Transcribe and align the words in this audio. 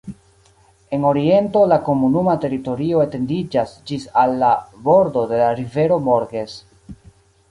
En 0.95 1.03
oriento 1.09 1.61
la 1.71 1.77
komunuma 1.89 2.33
teritorio 2.45 3.03
etendiĝas 3.03 3.75
ĝis 3.91 4.09
al 4.23 4.33
la 4.45 4.49
bordo 4.87 5.27
de 5.33 5.43
la 5.45 5.51
rivero 5.61 5.99
Morges. 6.09 6.57